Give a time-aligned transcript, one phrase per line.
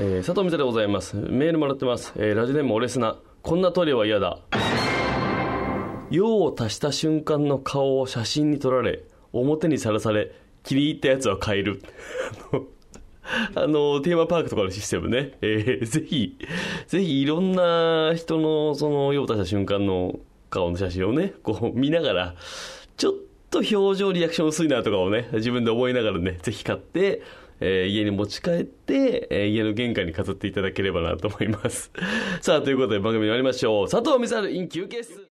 [0.00, 1.16] ー、佐藤美沙でございます。
[1.16, 2.12] メールもらってます。
[2.14, 3.18] えー、ラジオネームオレスナ。
[3.42, 4.38] こんなトイレは嫌だ。
[6.08, 10.30] 用を足した瞬間の顔を写真に撮られ、表にさらされ、
[10.62, 11.82] 気に入ったやつは変える。
[13.56, 15.36] あの、テーマパークとかのシステムね。
[15.42, 16.38] えー、ぜひ、
[16.86, 22.34] ぜひいろんな人の、その、用を足した瞬間の顔の写真をね、こう見ながら、
[22.96, 23.14] ちょっ
[23.50, 27.20] と表情リアクション薄いなとかをね、自分で思いながらね、ぜひ買って、
[27.60, 31.90] えー家に持ち帰って、えー家の玄関に飾っていただければなと思います。
[32.40, 33.88] さあ、ということで番組に参りましょう。
[33.88, 35.26] 佐藤美沙る in 休憩室。